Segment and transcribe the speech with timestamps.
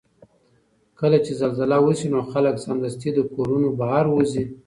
[0.99, 4.43] کله چې زلزله وشي نو خلک سمدستي له کورونو بهر وځي.